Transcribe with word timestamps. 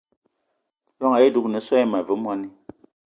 Ijon 0.91 1.13
ayì 1.17 1.33
dúgne 1.33 1.59
so 1.65 1.73
àyi 1.75 1.85
ma 1.91 1.99
ve 2.07 2.13
mwani 2.23 2.47